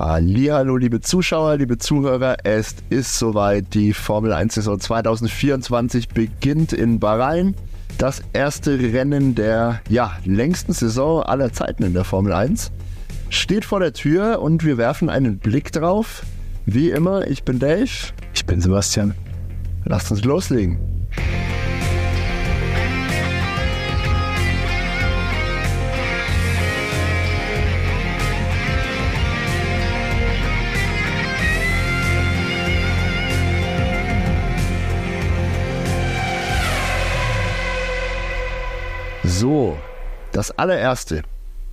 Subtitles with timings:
[0.00, 3.74] Hallo, liebe Zuschauer, liebe Zuhörer, es ist soweit.
[3.74, 7.56] Die Formel 1 Saison 2024 beginnt in Bahrain.
[7.98, 12.70] Das erste Rennen der ja, längsten Saison aller Zeiten in der Formel 1
[13.28, 16.22] steht vor der Tür und wir werfen einen Blick drauf.
[16.64, 18.12] Wie immer, ich bin Dave.
[18.32, 19.16] Ich bin Sebastian.
[19.84, 20.97] Lasst uns loslegen.
[39.28, 39.76] So,
[40.32, 41.22] das allererste,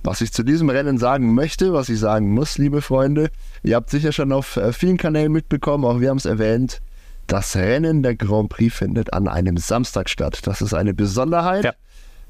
[0.04, 3.30] was ich zu diesem Rennen sagen möchte, was ich sagen muss, liebe Freunde,
[3.62, 6.82] ihr habt sicher schon auf äh, vielen Kanälen mitbekommen, auch wir haben es erwähnt,
[7.26, 10.40] das Rennen der Grand Prix findet an einem Samstag statt.
[10.44, 11.64] Das ist eine Besonderheit.
[11.64, 11.72] Ja.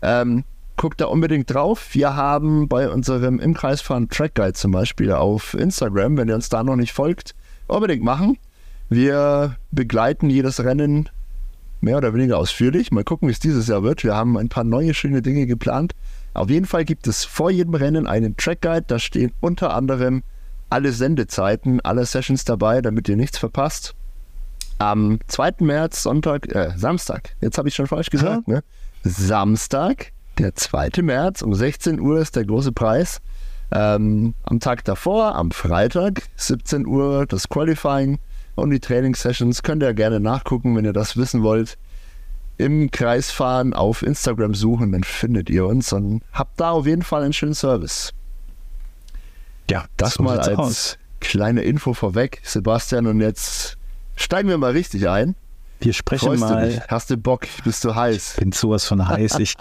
[0.01, 0.45] Ähm,
[0.77, 1.89] guckt da unbedingt drauf.
[1.93, 6.49] Wir haben bei unserem Im Kreisfahren Track Guide zum Beispiel auf Instagram, wenn ihr uns
[6.49, 7.35] da noch nicht folgt,
[7.67, 8.39] unbedingt machen.
[8.89, 11.11] Wir begleiten jedes Rennen
[11.87, 12.91] mehr oder weniger ausführlich.
[12.91, 14.03] Mal gucken, wie es dieses Jahr wird.
[14.03, 15.95] Wir haben ein paar neue schöne Dinge geplant.
[16.35, 18.85] Auf jeden Fall gibt es vor jedem Rennen einen Track Guide.
[18.89, 20.23] Da stehen unter anderem
[20.69, 23.95] alle Sendezeiten, alle Sessions dabei, damit ihr nichts verpasst.
[24.79, 25.53] Am 2.
[25.61, 28.63] März, Sonntag, äh, Samstag, jetzt habe ich schon falsch gesagt, ne?
[29.05, 31.03] Samstag, der 2.
[31.03, 33.21] März um 16 Uhr ist der große Preis.
[33.71, 38.19] Ähm, am Tag davor, am Freitag, 17 Uhr, das Qualifying
[38.57, 41.79] und die Trainingssessions könnt ihr gerne nachgucken, wenn ihr das wissen wollt.
[42.59, 47.03] Im Kreis fahren, auf Instagram suchen, dann findet ihr uns und habt da auf jeden
[47.03, 48.13] Fall einen schönen Service.
[49.71, 50.99] Ja, das so mal als aus.
[51.21, 53.07] kleine Info vorweg, Sebastian.
[53.07, 53.77] Und jetzt
[54.17, 55.35] steigen wir mal richtig ein.
[55.81, 56.83] Wir sprechen Freust mal.
[56.89, 57.47] Hast du Bock?
[57.65, 58.33] Bist du heiß?
[58.35, 59.39] Ich bin sowas von heiß.
[59.39, 59.55] Ich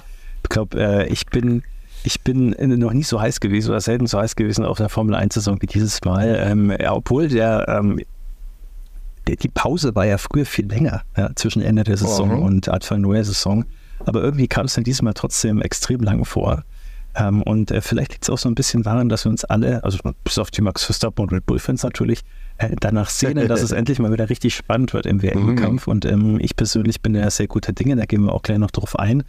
[0.47, 1.63] glaube, äh, ich bin
[2.05, 5.15] ich bin noch nie so heiß gewesen oder selten so heiß gewesen auf der Formel
[5.15, 6.35] 1-Saison wie dieses Mal.
[6.39, 7.99] Ähm, obwohl der ähm,
[9.27, 12.43] die Pause war ja früher viel länger ja, zwischen Ende der Saison mhm.
[12.43, 13.65] und Anfang neuer Saison.
[14.05, 16.63] Aber irgendwie kam es dann diesmal trotzdem extrem lang vor.
[17.15, 19.83] Ähm, und äh, vielleicht liegt es auch so ein bisschen daran, dass wir uns alle,
[19.83, 22.21] also bis auf die Max Verstappen und Red Bull-Fans natürlich,
[22.57, 25.87] äh, danach sehnen, dass es endlich mal wieder richtig spannend wird im WM-Kampf.
[25.87, 25.91] Mhm.
[25.91, 28.71] Und ähm, ich persönlich bin ja sehr guter Dinge, da gehen wir auch gleich noch
[28.71, 29.23] drauf ein.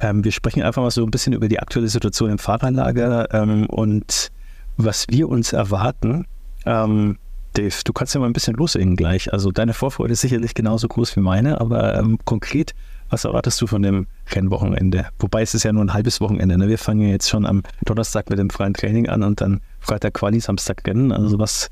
[0.00, 3.66] Ähm, wir sprechen einfach mal so ein bisschen über die aktuelle Situation im Fahrerlager ähm,
[3.66, 4.30] und
[4.76, 6.26] was wir uns erwarten.
[6.66, 7.16] Ähm,
[7.60, 9.32] Dave, du kannst ja mal ein bisschen loslegen gleich.
[9.32, 12.74] Also deine Vorfreude ist sicherlich genauso groß wie meine, aber ähm, konkret,
[13.10, 15.06] was erwartest du von dem Rennwochenende?
[15.18, 16.56] Wobei es ist ja nur ein halbes Wochenende.
[16.56, 16.68] Ne?
[16.68, 20.14] Wir fangen ja jetzt schon am Donnerstag mit dem freien Training an und dann Freitag
[20.14, 21.12] Quali, Samstag Rennen.
[21.12, 21.70] Also was,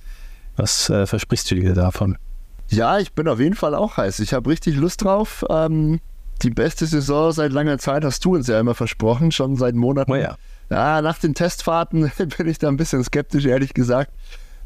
[0.57, 2.19] was äh, versprichst du dir davon?
[2.69, 4.21] Ja, ich bin auf jeden Fall auch heiß.
[4.21, 5.45] Ich habe richtig Lust drauf.
[5.49, 6.01] Ähm,
[6.43, 10.13] die beste Saison seit langer Zeit hast du uns ja immer versprochen, schon seit Monaten.
[10.13, 10.37] Oh ja.
[10.69, 14.13] ja, nach den Testfahrten bin ich da ein bisschen skeptisch, ehrlich gesagt.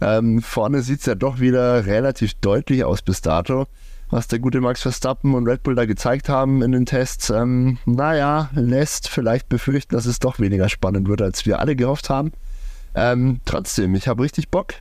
[0.02, 3.66] Ähm, vorne sieht es ja doch wieder relativ deutlich aus bis dato,
[4.10, 7.30] was der gute Max Verstappen und Red Bull da gezeigt haben in den Tests.
[7.30, 12.10] Ähm, naja, lässt vielleicht befürchten, dass es doch weniger spannend wird, als wir alle gehofft
[12.10, 12.32] haben.
[12.96, 14.74] Ähm, trotzdem, ich habe richtig Bock.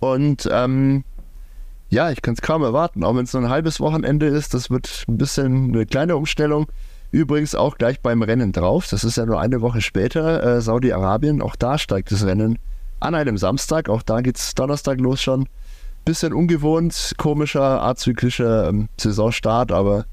[0.00, 1.04] Und ähm,
[1.90, 4.54] ja, ich kann es kaum erwarten, auch wenn es nur ein halbes Wochenende ist.
[4.54, 6.66] Das wird ein bisschen eine kleine Umstellung.
[7.10, 8.88] Übrigens auch gleich beim Rennen drauf.
[8.88, 10.56] Das ist ja nur eine Woche später.
[10.56, 12.58] Äh, Saudi-Arabien, auch da steigt das Rennen
[13.02, 13.88] an einem Samstag.
[13.88, 15.48] Auch da geht es Donnerstag los schon.
[16.04, 20.06] Bisschen ungewohnt, komischer, azyklischer ähm, Saisonstart, aber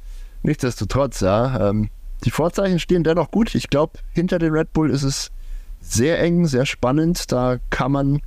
[0.44, 1.70] nichtsdestotrotz, ja.
[1.70, 1.90] Ähm,
[2.26, 3.56] die Vorzeichen stehen dennoch gut.
[3.56, 5.32] Ich glaube, hinter dem Red Bull ist es
[5.80, 7.32] sehr eng, sehr spannend.
[7.32, 8.22] Da kann man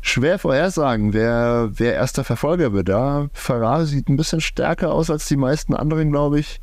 [0.00, 2.88] schwer vorhersagen, wer, wer erster Verfolger wird.
[2.88, 6.60] Ja, Ferrari sieht ein bisschen stärker aus als die meisten anderen, glaube ich.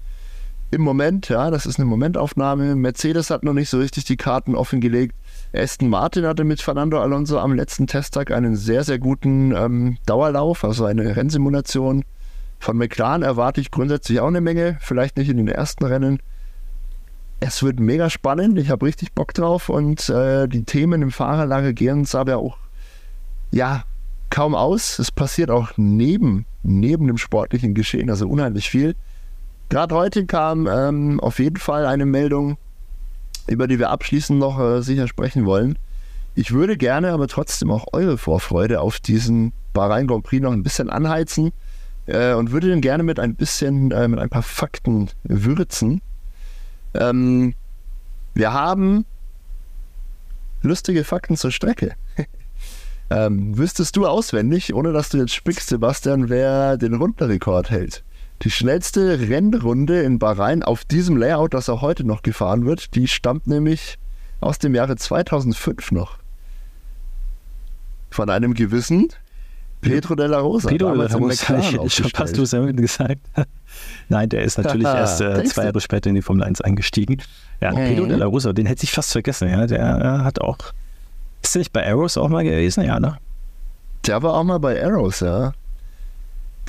[0.71, 2.75] Im Moment, ja, das ist eine Momentaufnahme.
[2.75, 5.15] Mercedes hat noch nicht so richtig die Karten offengelegt.
[5.55, 10.63] Aston Martin hatte mit Fernando Alonso am letzten Testtag einen sehr, sehr guten ähm, Dauerlauf,
[10.63, 12.03] also eine Rennsimulation.
[12.59, 16.19] Von McLaren erwarte ich grundsätzlich auch eine Menge, vielleicht nicht in den ersten Rennen.
[17.39, 21.73] Es wird mega spannend, ich habe richtig Bock drauf und äh, die Themen im Fahrerlager
[21.73, 22.57] gehen uns aber auch
[23.51, 23.83] ja,
[24.29, 24.99] kaum aus.
[24.99, 28.95] Es passiert auch neben, neben dem sportlichen Geschehen, also unheimlich viel.
[29.69, 32.57] Gerade heute kam ähm, auf jeden Fall eine Meldung
[33.47, 35.77] über die wir abschließend noch äh, sicher sprechen wollen.
[36.35, 40.63] Ich würde gerne aber trotzdem auch eure Vorfreude auf diesen Bahrain Grand Prix noch ein
[40.63, 41.51] bisschen anheizen
[42.07, 46.01] äh, und würde den gerne mit ein bisschen, äh, mit ein paar Fakten würzen.
[46.93, 47.53] Ähm,
[48.33, 49.05] wir haben
[50.61, 51.95] lustige Fakten zur Strecke.
[53.09, 58.03] ähm, wüsstest du auswendig, ohne dass du jetzt spickst, Sebastian, wer den Rundenrekord hält?
[58.45, 63.07] Die schnellste Rennrunde in Bahrain auf diesem Layout, das auch heute noch gefahren wird, die
[63.07, 63.97] stammt nämlich
[64.39, 66.19] aus dem Jahre 2005 noch.
[68.11, 69.09] von einem gewissen
[69.81, 70.69] Pedro de la Rosa.
[70.69, 73.21] Pedro de la Rosa, ich, ich hast du es ja gesagt.
[74.09, 77.23] Nein, der ist natürlich erst äh, zwei Jahre später in die Formel 1 eingestiegen.
[77.61, 77.77] Ja, mhm.
[77.77, 79.49] Pedro de la Rosa, den hätte ich fast vergessen.
[79.49, 80.59] Ja, der äh, hat auch.
[81.41, 82.83] Ist der nicht bei Arrows auch mal gewesen?
[82.83, 83.17] Ja, ne?
[84.05, 85.53] Der war auch mal bei Arrows, ja.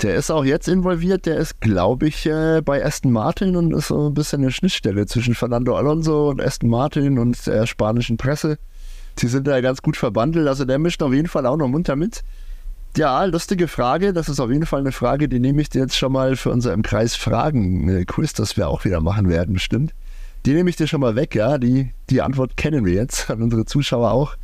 [0.01, 1.25] Der ist auch jetzt involviert.
[1.25, 5.05] Der ist, glaube ich, äh, bei Aston Martin und ist so ein bisschen eine Schnittstelle
[5.07, 8.59] zwischen Fernando Alonso und Aston Martin und der spanischen Presse.
[9.19, 10.47] Die sind da ganz gut verbandelt.
[10.47, 12.23] Also der mischt auf jeden Fall auch noch munter mit.
[12.95, 14.13] Ja, lustige Frage.
[14.13, 16.51] Das ist auf jeden Fall eine Frage, die nehme ich dir jetzt schon mal für
[16.51, 19.93] unser im Kreis Fragen-Quiz, das wir auch wieder machen werden, bestimmt.
[20.45, 21.57] Die nehme ich dir schon mal weg, ja.
[21.57, 24.35] Die, die Antwort kennen wir jetzt, an unsere Zuschauer auch.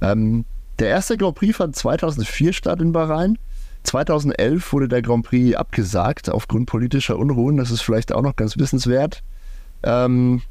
[0.00, 0.44] Ähm,
[0.78, 3.38] der erste Grand Prix fand 2004 statt in Bahrain.
[3.86, 7.56] 2011 wurde der Grand Prix abgesagt aufgrund politischer Unruhen.
[7.56, 9.22] Das ist vielleicht auch noch ganz wissenswert.
[9.82, 10.42] Ähm,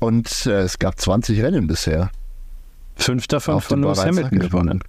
[0.00, 2.10] und äh, es gab 20 Rennen bisher.
[2.96, 4.80] Fünf davon von Lewis Hamilton gewonnen.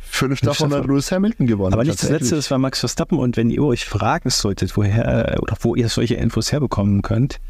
[0.00, 1.72] Fünf davon hat Lewis Hamilton gewonnen.
[1.72, 3.18] Aber nicht das letzte, das war Max Verstappen.
[3.18, 7.40] Und wenn ihr euch fragen solltet, woher oder wo ihr solche Infos herbekommen könnt,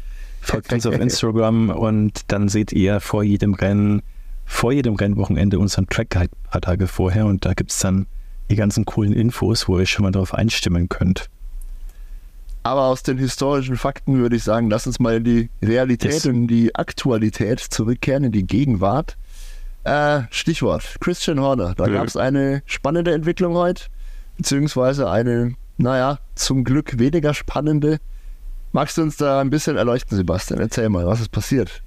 [0.41, 4.03] folgt uns auf Instagram und dann seht ihr vor jedem Rennen,
[4.45, 8.05] vor jedem Rennwochenende unseren Track ein paar Tage vorher und da gibt es dann
[8.51, 11.29] die ganzen coolen Infos, wo ihr schon mal darauf einstimmen könnt.
[12.63, 16.25] Aber aus den historischen Fakten würde ich sagen, lass uns mal in die Realität yes.
[16.27, 19.17] und in die Aktualität zurückkehren, in die Gegenwart.
[19.83, 21.73] Äh, Stichwort Christian Horner.
[21.73, 21.93] Da ja.
[21.93, 23.85] gab es eine spannende Entwicklung heute,
[24.37, 27.97] beziehungsweise eine, naja, zum Glück weniger spannende.
[28.73, 30.59] Magst du uns da ein bisschen erleuchten, Sebastian?
[30.59, 31.81] Erzähl mal, was ist passiert?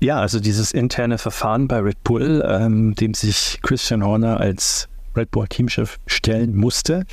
[0.00, 4.88] Ja, also dieses interne Verfahren bei Red Bull, ähm, dem sich Christian Horner als
[5.18, 7.04] Red Bull Teamchef stellen musste,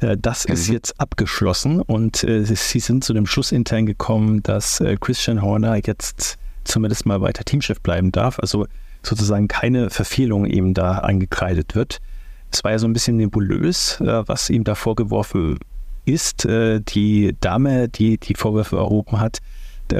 [0.00, 0.54] äh, das mhm.
[0.54, 5.42] ist jetzt abgeschlossen und äh, sie sind zu dem Schluss intern gekommen, dass äh, Christian
[5.42, 8.38] Horner jetzt zumindest mal weiter Teamchef bleiben darf.
[8.38, 8.66] Also
[9.02, 11.98] sozusagen keine Verfehlung ihm da angekreidet wird.
[12.50, 15.58] Es war ja so ein bisschen nebulös, was ihm da vorgeworfen
[16.06, 16.46] ist.
[16.48, 19.40] Die Dame, die die Vorwürfe erhoben hat,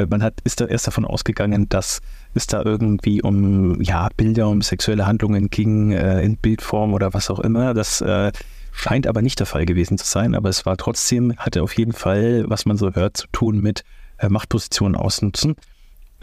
[0.08, 2.00] man hat, ist da erst davon ausgegangen, dass
[2.34, 7.30] es da irgendwie um ja, Bilder, um sexuelle Handlungen ging, äh, in Bildform oder was
[7.30, 7.74] auch immer.
[7.74, 8.32] Das äh,
[8.72, 11.92] scheint aber nicht der Fall gewesen zu sein, aber es war trotzdem, hatte auf jeden
[11.92, 13.84] Fall, was man so hört, zu tun mit
[14.18, 15.56] äh, Machtpositionen ausnutzen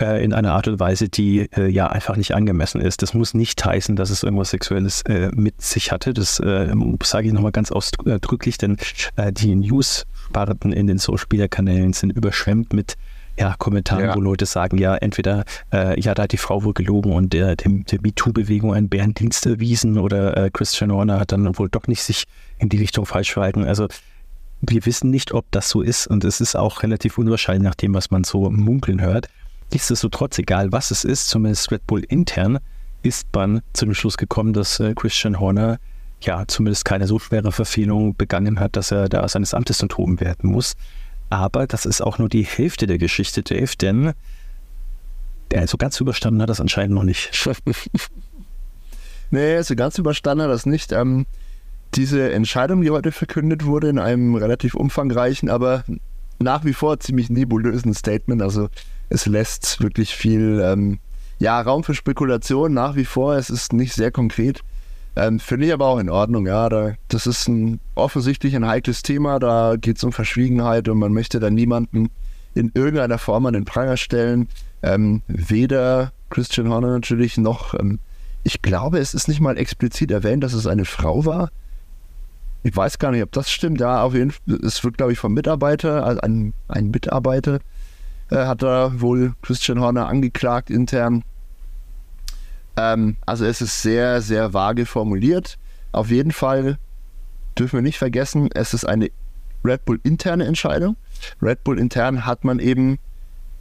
[0.01, 3.01] äh, in einer Art und Weise, die äh, ja einfach nicht angemessen ist.
[3.01, 6.13] Das muss nicht heißen, dass es irgendwas Sexuelles äh, mit sich hatte.
[6.13, 6.73] Das äh,
[7.03, 8.77] sage ich nochmal ganz ausdrücklich, denn
[9.15, 12.95] äh, die News-Sparten in den Social-Media-Kanälen sind überschwemmt mit
[13.37, 14.15] ja, Kommentaren, ja.
[14.15, 17.55] wo Leute sagen, ja, entweder, äh, ja, da hat die Frau wohl gelogen und der,
[17.55, 22.03] dem, der MeToo-Bewegung einen Bärendienst erwiesen oder äh, Christian Horner hat dann wohl doch nicht
[22.03, 22.25] sich
[22.59, 23.63] in die Richtung falsch verhalten.
[23.63, 23.87] Also
[24.61, 27.93] wir wissen nicht, ob das so ist und es ist auch relativ unwahrscheinlich nach dem,
[27.93, 29.27] was man so munkeln hört.
[29.71, 32.59] Nichtsdestotrotz, egal was es ist, zumindest Red Bull intern,
[33.03, 35.79] ist man zu dem Schluss gekommen, dass äh, Christian Horner
[36.21, 40.51] ja zumindest keine so schwere Verfehlung begangen hat, dass er da seines Amtes enthoben werden
[40.51, 40.75] muss.
[41.31, 44.11] Aber das ist auch nur die Hälfte der Geschichte, Dave, denn
[45.49, 47.31] der so ganz überstanden hat das anscheinend noch nicht.
[49.31, 50.91] nee, so ganz überstanden hat das nicht.
[50.91, 51.25] Ähm,
[51.93, 55.85] diese Entscheidung, die heute verkündet wurde, in einem relativ umfangreichen, aber
[56.37, 58.67] nach wie vor ziemlich nebulösen Statement, also
[59.07, 60.99] es lässt wirklich viel ähm,
[61.39, 63.35] ja, Raum für Spekulation nach wie vor.
[63.35, 64.63] Es ist nicht sehr konkret.
[65.15, 66.69] Ähm, Finde ich aber auch in Ordnung, ja.
[66.69, 71.11] Da, das ist ein offensichtlich ein heikles Thema, da geht es um Verschwiegenheit und man
[71.11, 72.09] möchte da niemanden
[72.53, 74.47] in irgendeiner Form an den Pranger stellen.
[74.83, 77.99] Ähm, weder Christian Horner natürlich noch, ähm,
[78.43, 81.51] ich glaube, es ist nicht mal explizit erwähnt, dass es eine Frau war.
[82.63, 83.79] Ich weiß gar nicht, ob das stimmt.
[83.79, 87.59] Ja, auf jeden Fall, es wird, glaube ich, vom Mitarbeiter, also ein, ein Mitarbeiter,
[88.29, 91.23] äh, hat da wohl Christian Horner angeklagt intern.
[92.77, 95.57] Ähm, also es ist sehr, sehr vage formuliert.
[95.91, 96.77] Auf jeden Fall
[97.57, 99.09] dürfen wir nicht vergessen, es ist eine
[99.63, 100.95] Red Bull interne Entscheidung.
[101.41, 102.97] Red Bull intern hat man eben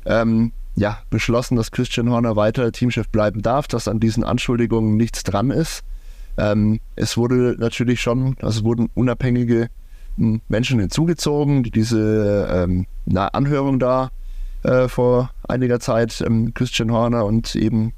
[0.07, 5.25] ähm, ja, beschlossen, dass Christian Horner weiter Teamchef bleiben darf, dass an diesen Anschuldigungen nichts
[5.25, 5.83] dran ist.
[6.38, 9.69] Ähm, es wurde natürlich schon, also wurden unabhängige
[10.17, 14.11] hm, Menschen hinzugezogen, die diese ähm, Anhörung da
[14.62, 17.93] äh, vor einiger Zeit, ähm, Christian Horner und eben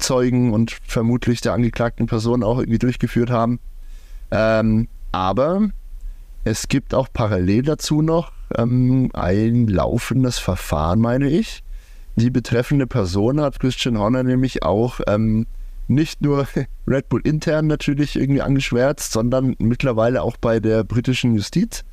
[0.00, 3.60] Zeugen und vermutlich der angeklagten Person auch irgendwie durchgeführt haben.
[4.30, 5.70] Ähm, aber
[6.44, 11.62] es gibt auch parallel dazu noch ähm, ein laufendes Verfahren, meine ich.
[12.16, 15.46] Die betreffende Person hat Christian Horner nämlich auch ähm,
[15.88, 16.46] nicht nur
[16.86, 21.84] Red Bull intern natürlich irgendwie angeschwärzt, sondern mittlerweile auch bei der britischen Justiz.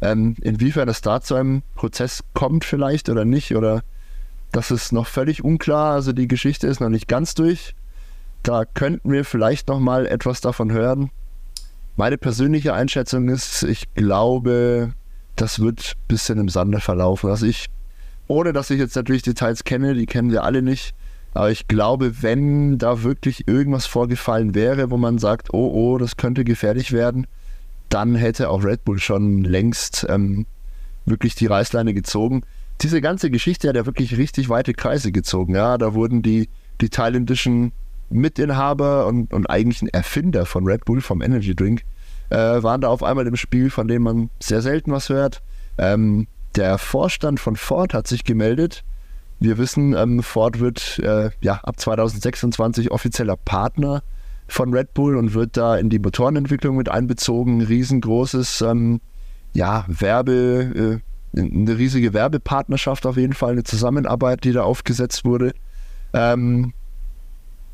[0.00, 3.82] Ähm, inwiefern es da zu einem Prozess kommt vielleicht oder nicht oder
[4.54, 5.94] das ist noch völlig unklar.
[5.94, 7.74] Also die Geschichte ist noch nicht ganz durch.
[8.44, 11.10] da könnten wir vielleicht noch mal etwas davon hören.
[11.96, 14.92] Meine persönliche Einschätzung ist, ich glaube,
[15.34, 17.30] das wird ein bisschen im Sande verlaufen.
[17.30, 17.66] Also ich,
[18.28, 20.94] ohne dass ich jetzt natürlich Details kenne, die kennen wir alle nicht,
[21.32, 26.16] aber ich glaube, wenn da wirklich irgendwas vorgefallen wäre, wo man sagt, oh, oh, das
[26.16, 27.26] könnte gefährlich werden,
[27.88, 30.46] dann hätte auch Red Bull schon längst ähm,
[31.06, 32.42] wirklich die Reißleine gezogen.
[32.84, 35.54] Diese ganze Geschichte hat ja wirklich richtig weite Kreise gezogen.
[35.54, 36.48] Ja, da wurden die,
[36.80, 37.72] die thailändischen
[38.10, 41.82] Mitinhaber und, und eigentlichen Erfinder von Red Bull, vom Energy Drink,
[42.30, 45.42] äh, waren da auf einmal im Spiel, von dem man sehr selten was hört.
[45.78, 48.84] Ähm, der Vorstand von Ford hat sich gemeldet
[49.40, 54.02] wir wissen, ähm, Ford wird äh, ja, ab 2026 offizieller Partner
[54.46, 57.62] von Red Bull und wird da in die Motorenentwicklung mit einbezogen.
[57.62, 59.00] Riesengroßes ähm,
[59.52, 65.52] ja, Werbe, äh, eine riesige Werbepartnerschaft auf jeden Fall, eine Zusammenarbeit, die da aufgesetzt wurde.
[66.12, 66.72] Ähm,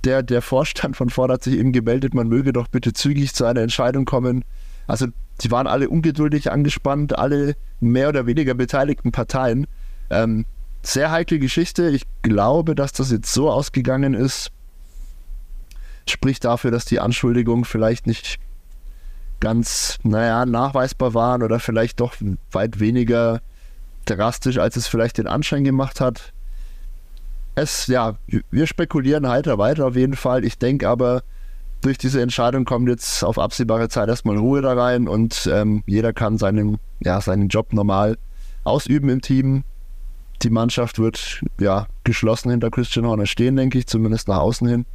[0.04, 3.44] der, der Vorstand von Ford hat sich eben gemeldet, man möge doch bitte zügig zu
[3.44, 4.44] einer Entscheidung kommen.
[4.86, 5.06] Also
[5.40, 9.66] sie waren alle ungeduldig angespannt, alle mehr oder weniger beteiligten Parteien.
[10.08, 10.46] Ähm,
[10.82, 11.90] sehr heikle Geschichte.
[11.90, 14.50] Ich glaube, dass das jetzt so ausgegangen ist,
[16.08, 18.38] spricht dafür, dass die Anschuldigungen vielleicht nicht
[19.38, 22.14] ganz, naja, nachweisbar waren oder vielleicht doch
[22.52, 23.40] weit weniger
[24.10, 26.32] drastisch, als es vielleicht den Anschein gemacht hat.
[27.54, 28.16] Es, ja,
[28.50, 30.44] wir spekulieren heiter weiter auf jeden Fall.
[30.44, 31.22] Ich denke aber,
[31.80, 36.12] durch diese Entscheidung kommt jetzt auf absehbare Zeit erstmal Ruhe da rein und ähm, jeder
[36.12, 38.18] kann seinen, ja, seinen Job normal
[38.64, 39.64] ausüben im Team
[40.42, 44.86] die Mannschaft wird ja geschlossen hinter Christian Horner stehen, denke ich, zumindest nach außen hin.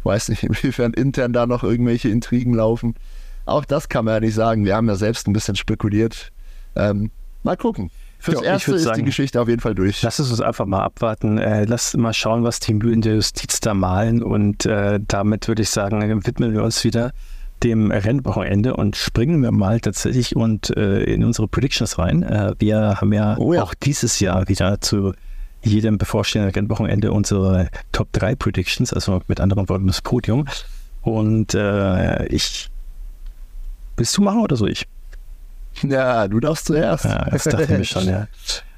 [0.00, 2.94] Ich weiß nicht, inwiefern intern da noch irgendwelche Intrigen laufen.
[3.46, 4.64] Auch das kann man ja nicht sagen.
[4.64, 6.32] Wir haben ja selbst ein bisschen spekuliert.
[6.76, 7.10] Ähm,
[7.42, 7.90] mal gucken.
[8.24, 10.00] Fürs ja, Erste ist sagen, die Geschichte auf jeden Fall durch.
[10.00, 11.36] Lass es uns einfach mal abwarten.
[11.36, 14.22] Äh, lass mal schauen, was die Mühlen der Justiz da malen.
[14.22, 17.12] Und äh, damit würde ich sagen, widmen wir uns wieder
[17.62, 22.22] dem Rennwochenende und springen wir mal tatsächlich und äh, in unsere Predictions rein.
[22.22, 25.12] Äh, wir haben ja, oh ja, auch dieses Jahr wieder zu
[25.62, 30.46] jedem bevorstehenden Rennwochenende unsere Top 3 Predictions, also mit anderen Worten das Podium.
[31.02, 32.70] Und äh, ich.
[33.98, 34.86] Willst du machen oder so ich?
[35.82, 37.04] Ja, du darfst zuerst.
[37.04, 38.28] Ja, das dachte ich mir schon, ja.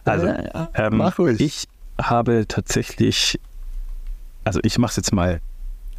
[0.05, 0.69] Also, ja, ja.
[0.75, 1.41] Ähm, Mach ruhig.
[1.41, 1.69] ich
[2.00, 3.38] habe tatsächlich,
[4.45, 5.41] also ich mache es jetzt mal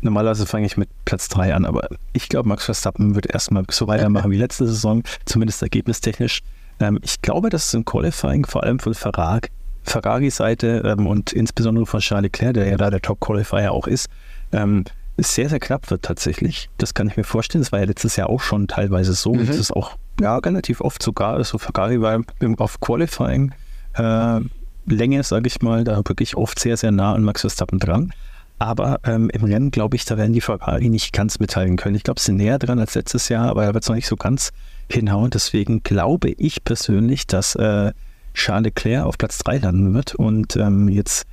[0.02, 3.88] Normalerweise fange ich mit Platz 3 an, aber ich glaube, Max Verstappen wird erstmal so
[3.88, 6.44] weitermachen wie letzte Saison, zumindest ergebnistechnisch.
[6.80, 9.48] Ähm, ich glaube, dass es im Qualifying vor allem von Ferrari,
[9.84, 14.08] Ferrari-Seite ähm, und insbesondere von Charles Leclerc, der ja da der Top-Qualifier auch ist,
[14.52, 14.84] ähm,
[15.18, 16.70] sehr, sehr knapp wird tatsächlich.
[16.78, 17.64] Das kann ich mir vorstellen.
[17.64, 19.34] Das war ja letztes Jahr auch schon teilweise so.
[19.34, 19.48] Mhm.
[19.48, 21.34] Das ist auch ja, relativ oft sogar.
[21.34, 22.22] Also Ferrari war
[22.58, 23.52] auf Qualifying
[23.96, 24.40] äh,
[24.86, 28.14] Länge, sage ich mal, da wirklich oft sehr, sehr nah an Max Verstappen dran.
[28.60, 31.96] Aber ähm, im Rennen, glaube ich, da werden die Ferrari nicht ganz mithalten können.
[31.96, 34.08] Ich glaube, sie sind näher dran als letztes Jahr, aber da wird es noch nicht
[34.08, 34.52] so ganz
[34.90, 35.30] hinhauen.
[35.30, 37.92] Deswegen glaube ich persönlich, dass äh,
[38.34, 40.16] Charles Leclerc auf Platz 3 landen wird.
[40.16, 41.28] Und ähm, jetzt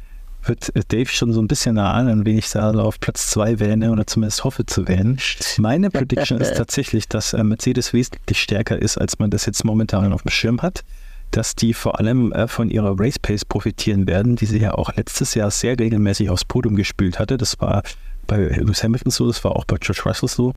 [0.46, 4.06] wird Dave schon so ein bisschen erahnen, wen ich da auf Platz 2 wähne oder
[4.06, 5.18] zumindest hoffe zu wählen.
[5.58, 10.12] Meine Prediction ist tatsächlich, dass äh, Mercedes wesentlich stärker ist, als man das jetzt momentan
[10.12, 10.84] auf dem Schirm hat
[11.30, 14.94] dass die vor allem äh, von ihrer Race Pace profitieren werden, die sie ja auch
[14.94, 17.36] letztes Jahr sehr regelmäßig aufs Podium gespült hatte.
[17.36, 17.82] Das war
[18.26, 20.54] bei Lewis Hamilton so, das war auch bei George Russell so.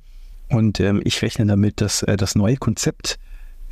[0.50, 3.18] Und ähm, ich rechne damit, dass äh, das neue Konzept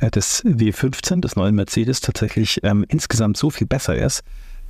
[0.00, 4.22] äh, des W15, des neuen Mercedes, tatsächlich ähm, insgesamt so viel besser ist,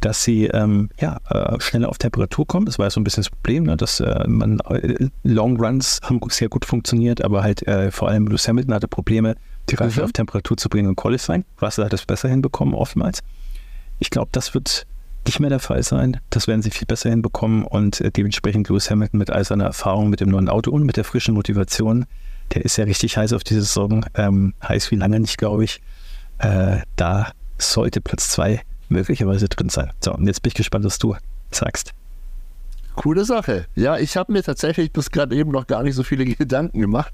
[0.07, 2.65] dass sie ähm, ja, äh, schneller auf Temperatur kommen.
[2.65, 5.99] Das war ja so ein bisschen das Problem, ne, dass äh, man äh, Long Runs
[6.05, 9.35] haben sehr gut funktioniert, aber halt äh, vor allem Lewis Hamilton hatte Probleme,
[9.69, 10.05] die Reifen mhm.
[10.05, 11.45] auf Temperatur zu bringen und Qualifying.
[11.61, 13.21] Russell hat es besser hinbekommen, oftmals.
[13.99, 14.87] Ich glaube, das wird
[15.27, 16.21] nicht mehr der Fall sein.
[16.31, 20.09] Das werden sie viel besser hinbekommen und äh, dementsprechend Lewis Hamilton mit all seiner Erfahrung
[20.09, 22.07] mit dem neuen Auto und mit der frischen Motivation,
[22.55, 25.81] der ist ja richtig heiß auf diese Saison, ähm, heiß wie lange nicht, glaube ich.
[26.39, 29.91] Äh, da sollte Platz 2 möglicherweise drin sein.
[30.03, 31.17] So, und jetzt bin ich gespannt, was du
[31.51, 31.93] sagst.
[32.95, 33.67] Coole Sache.
[33.75, 37.13] Ja, ich habe mir tatsächlich bis gerade eben noch gar nicht so viele Gedanken gemacht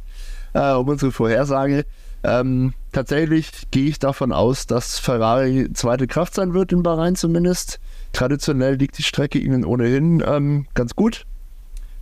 [0.54, 1.84] äh, um unsere Vorhersage.
[2.24, 7.80] Ähm, tatsächlich gehe ich davon aus, dass Ferrari zweite Kraft sein wird in Bahrain zumindest.
[8.12, 11.26] Traditionell liegt die Strecke ihnen ohnehin ähm, ganz gut.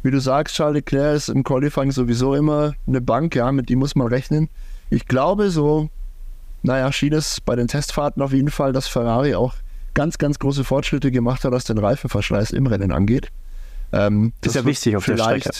[0.02, 3.76] Wie du sagst, Charles Leclerc ist im Qualifying sowieso immer eine Bank, ja, mit die
[3.76, 4.48] muss man rechnen.
[4.88, 5.88] Ich glaube, so,
[6.62, 9.54] naja, schien es bei den Testfahrten auf jeden Fall, dass Ferrari auch
[9.94, 13.30] ganz, ganz große Fortschritte gemacht hat, was den Reifenverschleiß im Rennen angeht.
[13.92, 15.50] Ähm, das ist ja wichtig auf der Strecke.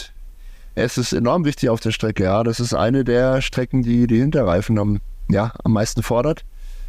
[0.73, 2.43] Es ist enorm wichtig auf der Strecke, ja.
[2.43, 6.45] Das ist eine der Strecken, die die Hinterreifen am, ja, am meisten fordert.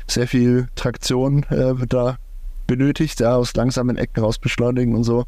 [0.06, 2.18] Sehr viel Traktion äh, wird da
[2.66, 5.24] benötigt, ja, aus langsamen Ecken raus beschleunigen und so.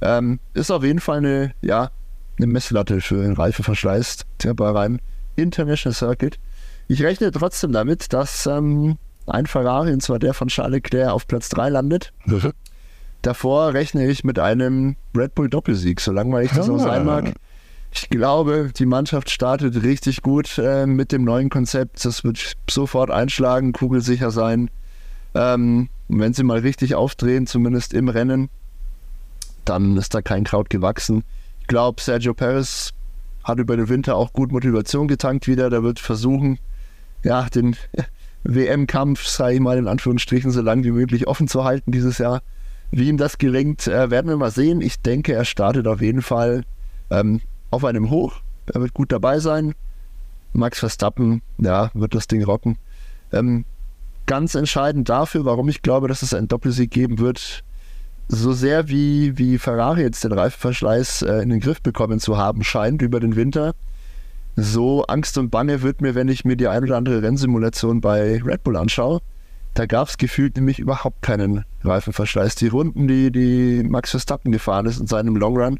[0.00, 1.90] Ähm, ist auf jeden Fall eine, ja,
[2.38, 5.00] eine Messlatte für den Reifeverschleiß der Bahrain
[5.36, 6.38] International Circuit.
[6.88, 11.26] Ich rechne trotzdem damit, dass ähm, ein Ferrari, und zwar der von Charles Leclerc, auf
[11.26, 12.12] Platz 3 landet.
[12.24, 12.52] Mhm.
[13.22, 17.34] Davor rechne ich mit einem Red Bull Doppelsieg, so langweilig das auch sein mag.
[17.92, 22.04] Ich glaube, die Mannschaft startet richtig gut äh, mit dem neuen Konzept.
[22.04, 24.70] Das wird sofort einschlagen, kugelsicher sein.
[25.34, 28.48] Ähm, wenn sie mal richtig aufdrehen, zumindest im Rennen,
[29.64, 31.24] dann ist da kein Kraut gewachsen.
[31.60, 32.92] Ich glaube, Sergio Perez
[33.44, 35.68] hat über den Winter auch gut Motivation getankt wieder.
[35.70, 36.58] Der wird versuchen,
[37.22, 37.76] ja, den
[38.44, 42.40] WM-Kampf, sei ich mal in Anführungsstrichen, so lange wie möglich offen zu halten dieses Jahr.
[42.90, 44.80] Wie ihm das gelingt, äh, werden wir mal sehen.
[44.80, 46.64] Ich denke, er startet auf jeden Fall
[47.10, 48.40] ähm, auf einem Hoch.
[48.72, 49.74] Er wird gut dabei sein.
[50.52, 52.78] Max Verstappen, ja, wird das Ding rocken.
[53.32, 53.66] Ähm,
[54.26, 57.62] ganz entscheidend dafür, warum ich glaube, dass es einen Doppelsieg geben wird,
[58.28, 62.62] so sehr wie, wie Ferrari jetzt den Reifenverschleiß äh, in den Griff bekommen zu haben
[62.62, 63.74] scheint über den Winter,
[64.60, 68.42] so Angst und Bange wird mir, wenn ich mir die ein oder andere Rennsimulation bei
[68.44, 69.20] Red Bull anschaue.
[69.74, 72.56] Da gab es gefühlt nämlich überhaupt keinen Reifenverschleiß.
[72.56, 75.78] Die Runden, die, die Max Verstappen gefahren ist in seinem Long Run,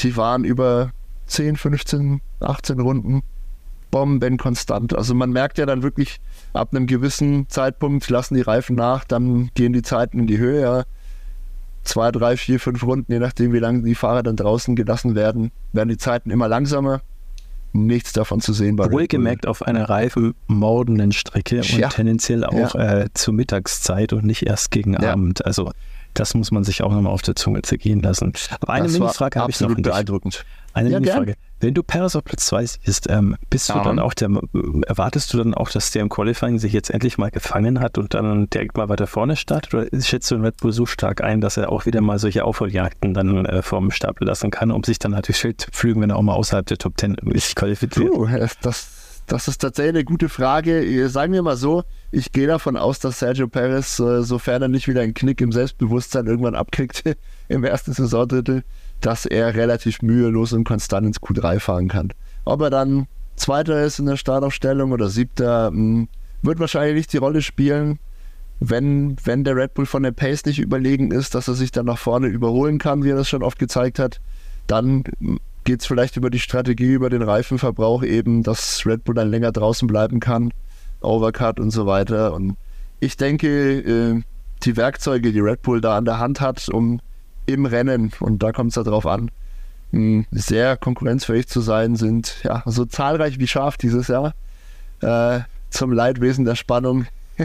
[0.00, 0.90] die waren über
[1.26, 3.22] 10, 15, 18 Runden
[3.90, 4.94] bombenkonstant.
[4.96, 6.20] Also man merkt ja dann wirklich,
[6.52, 10.60] ab einem gewissen Zeitpunkt lassen die Reifen nach, dann gehen die Zeiten in die Höhe.
[10.60, 10.84] Ja.
[11.84, 15.52] Zwei, drei, vier, fünf Runden, je nachdem, wie lange die Fahrer dann draußen gelassen werden,
[15.72, 17.00] werden die Zeiten immer langsamer.
[17.86, 21.88] Nichts davon zu sehen bei Wohlgemerkt auf einer reifenmordenden Strecke und ja.
[21.88, 23.00] tendenziell auch ja.
[23.00, 25.12] äh, zur Mittagszeit und nicht erst gegen ja.
[25.12, 25.44] Abend.
[25.44, 25.72] Also
[26.14, 28.32] das muss man sich auch nochmal auf der Zunge zergehen lassen.
[28.60, 29.74] Aber eine Mini-Frage habe ich noch.
[29.74, 30.44] beeindruckend.
[30.74, 31.34] Eine ja, Mini-Frage.
[31.60, 33.78] Wenn du Paris auf Platz 2 siehst, ähm, bist ja.
[33.78, 34.30] du dann auch der,
[34.86, 38.14] erwartest du dann auch, dass der im Qualifying sich jetzt endlich mal gefangen hat und
[38.14, 39.74] dann direkt mal weiter vorne startet?
[39.74, 42.44] Oder schätzt du den Red Bull so stark ein, dass er auch wieder mal solche
[42.44, 46.10] Aufholjagden dann äh, vom Stapel lassen kann, um sich dann natürlich Schild zu pflügen, wenn
[46.10, 48.12] er auch mal außerhalb der Top 10 sich qualifiziert?
[48.12, 48.28] Uh,
[48.62, 48.97] das
[49.28, 51.08] das ist tatsächlich eine gute Frage.
[51.10, 54.88] Sagen wir mal so, ich gehe davon aus, dass Sergio Perez, äh, sofern er nicht
[54.88, 57.04] wieder einen Knick im Selbstbewusstsein irgendwann abkriegt
[57.48, 58.64] im ersten Saisondrittel,
[59.00, 62.12] dass er relativ mühelos und konstant ins Q3 fahren kann.
[62.46, 66.08] Ob er dann Zweiter ist in der Startaufstellung oder Siebter, hm,
[66.42, 67.98] wird wahrscheinlich nicht die Rolle spielen.
[68.60, 71.86] Wenn, wenn der Red Bull von der Pace nicht überlegen ist, dass er sich dann
[71.86, 74.20] nach vorne überholen kann, wie er das schon oft gezeigt hat,
[74.66, 79.14] dann hm, geht es vielleicht über die Strategie, über den Reifenverbrauch eben, dass Red Bull
[79.14, 80.50] dann länger draußen bleiben kann,
[81.02, 82.32] Overcut und so weiter.
[82.32, 82.56] Und
[83.00, 84.22] ich denke, äh,
[84.62, 87.00] die Werkzeuge, die Red Bull da an der Hand hat, um
[87.44, 89.30] im Rennen, und da kommt es ja drauf an,
[90.30, 94.34] sehr konkurrenzfähig zu sein, sind ja so zahlreich wie scharf dieses Jahr.
[95.02, 97.04] Äh, zum Leidwesen der Spannung.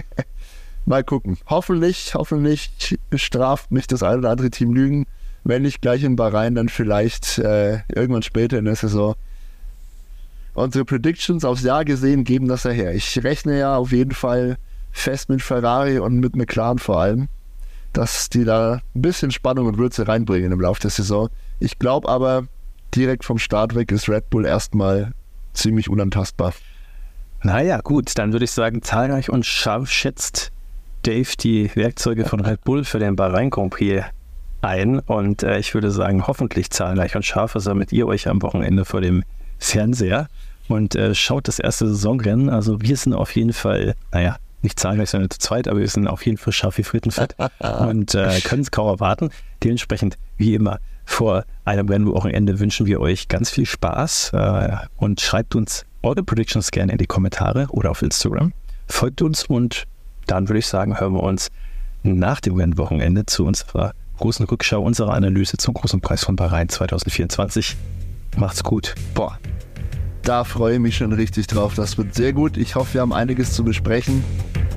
[0.86, 1.38] Mal gucken.
[1.47, 5.07] Hoffentlich, hoffentlich bestraft mich das ein oder andere Team Lügen
[5.43, 9.15] wenn nicht gleich in Bahrain, dann vielleicht äh, irgendwann später in der Saison.
[10.53, 12.93] Unsere Predictions aufs Jahr gesehen geben das ja her.
[12.93, 14.58] Ich rechne ja auf jeden Fall
[14.91, 17.27] fest mit Ferrari und mit McLaren vor allem,
[17.91, 21.29] dass die da ein bisschen Spannung und Würze reinbringen im Laufe der Saison.
[21.60, 22.47] Ich glaube aber,
[22.95, 25.13] direkt vom Start weg ist Red Bull erstmal
[25.53, 26.53] ziemlich unantastbar.
[27.41, 30.51] Naja, gut, dann würde ich sagen, zahlreich und scharf schätzt
[31.01, 34.06] Dave die Werkzeuge von Red Bull für den Bahrain Grand Prix
[34.63, 38.86] ein und äh, ich würde sagen, hoffentlich zahlreich und scharf sammelt ihr euch am Wochenende
[38.86, 39.23] vor dem
[39.60, 40.28] Fernseher
[40.67, 42.49] und äh, schaut das erste Saisonrennen.
[42.49, 46.08] Also wir sind auf jeden Fall, naja, nicht zahlreich, sondern zu zweit, aber wir sind
[46.08, 49.30] auf jeden Fall scharf wie Frittenfett und äh, können es kaum erwarten.
[49.63, 55.56] Dementsprechend, wie immer, vor einem Rennwochenende wünschen wir euch ganz viel Spaß äh, und schreibt
[55.56, 58.54] uns eure Predictions gerne in die Kommentare oder auf Instagram.
[58.88, 59.84] Folgt uns und
[60.28, 61.49] dann würde ich sagen, hören wir uns
[62.04, 67.75] nach dem Rennwochenende zu unserer großen Rückschau unserer Analyse zum großen Preis von Bahrain 2024.
[68.38, 68.95] Macht's gut.
[69.13, 69.38] Boah,
[70.21, 71.73] da freue ich mich schon richtig drauf.
[71.75, 72.55] Das wird sehr gut.
[72.55, 74.23] Ich hoffe, wir haben einiges zu besprechen.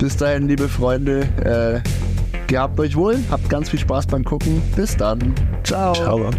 [0.01, 4.61] Bis dahin, liebe Freunde, äh, gehabt euch wohl, habt ganz viel Spaß beim Gucken.
[4.75, 5.33] Bis dann.
[5.63, 5.95] Ciao.
[5.95, 6.31] Ciao.